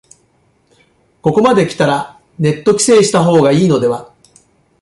[1.21, 4.11] ここまできたらネット規制した方がいいのでは